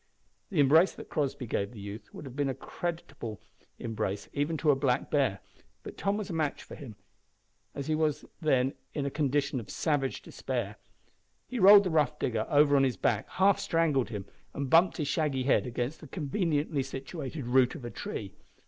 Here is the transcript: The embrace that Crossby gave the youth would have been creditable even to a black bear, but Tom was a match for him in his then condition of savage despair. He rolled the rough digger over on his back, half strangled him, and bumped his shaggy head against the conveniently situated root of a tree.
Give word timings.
The 0.49 0.59
embrace 0.59 0.93
that 0.93 1.09
Crossby 1.11 1.45
gave 1.45 1.73
the 1.73 1.79
youth 1.79 2.11
would 2.11 2.25
have 2.25 2.35
been 2.35 2.51
creditable 2.55 3.39
even 3.77 4.57
to 4.57 4.71
a 4.71 4.75
black 4.75 5.11
bear, 5.11 5.41
but 5.83 5.95
Tom 5.95 6.17
was 6.17 6.31
a 6.31 6.33
match 6.33 6.63
for 6.63 6.73
him 6.73 6.95
in 7.75 7.83
his 7.83 8.25
then 8.41 8.73
condition 9.13 9.59
of 9.59 9.69
savage 9.69 10.23
despair. 10.23 10.77
He 11.47 11.59
rolled 11.59 11.83
the 11.83 11.91
rough 11.91 12.17
digger 12.17 12.47
over 12.49 12.75
on 12.75 12.83
his 12.83 12.97
back, 12.97 13.29
half 13.29 13.59
strangled 13.59 14.09
him, 14.09 14.25
and 14.55 14.71
bumped 14.71 14.97
his 14.97 15.07
shaggy 15.07 15.43
head 15.43 15.67
against 15.67 15.99
the 16.01 16.07
conveniently 16.07 16.81
situated 16.81 17.45
root 17.45 17.75
of 17.75 17.85
a 17.85 17.91
tree. 17.91 18.33